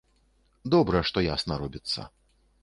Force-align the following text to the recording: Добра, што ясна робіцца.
Добра, 0.75 1.01
што 1.09 1.23
ясна 1.27 1.59
робіцца. 1.65 2.09